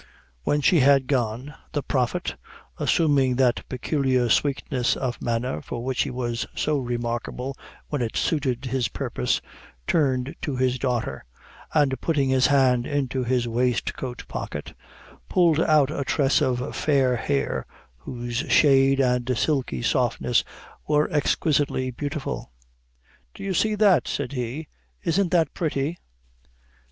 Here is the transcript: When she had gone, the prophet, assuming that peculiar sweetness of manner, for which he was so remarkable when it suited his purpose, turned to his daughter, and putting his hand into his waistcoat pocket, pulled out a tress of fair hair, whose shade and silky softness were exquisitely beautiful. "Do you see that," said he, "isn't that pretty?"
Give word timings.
When 0.41 0.61
she 0.61 0.79
had 0.79 1.05
gone, 1.05 1.53
the 1.73 1.83
prophet, 1.83 2.35
assuming 2.79 3.35
that 3.35 3.63
peculiar 3.69 4.29
sweetness 4.29 4.97
of 4.97 5.21
manner, 5.21 5.61
for 5.61 5.83
which 5.83 6.01
he 6.01 6.09
was 6.09 6.47
so 6.55 6.79
remarkable 6.79 7.55
when 7.89 8.01
it 8.01 8.17
suited 8.17 8.65
his 8.65 8.87
purpose, 8.87 9.41
turned 9.85 10.35
to 10.41 10.55
his 10.55 10.79
daughter, 10.79 11.23
and 11.71 12.01
putting 12.01 12.29
his 12.29 12.47
hand 12.47 12.87
into 12.87 13.23
his 13.23 13.47
waistcoat 13.47 14.27
pocket, 14.27 14.73
pulled 15.29 15.59
out 15.59 15.91
a 15.91 16.03
tress 16.03 16.41
of 16.41 16.75
fair 16.75 17.15
hair, 17.15 17.67
whose 17.97 18.37
shade 18.37 18.99
and 18.99 19.31
silky 19.37 19.83
softness 19.83 20.43
were 20.87 21.11
exquisitely 21.11 21.91
beautiful. 21.91 22.51
"Do 23.35 23.43
you 23.43 23.53
see 23.53 23.75
that," 23.75 24.07
said 24.07 24.31
he, 24.31 24.67
"isn't 25.03 25.29
that 25.29 25.53
pretty?" 25.53 25.99